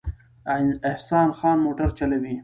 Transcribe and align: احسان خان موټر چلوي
احسان 0.91 1.27
خان 1.37 1.57
موټر 1.65 1.89
چلوي 1.99 2.35